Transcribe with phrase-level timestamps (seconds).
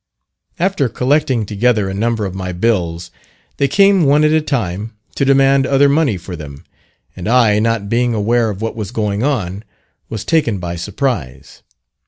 [0.57, 3.11] After collecting together a number of my bills,
[3.57, 6.63] they came one at a time to demand other money for them,
[7.15, 9.63] and I, not being aware of what was going on,
[10.09, 11.61] was taken by surprise.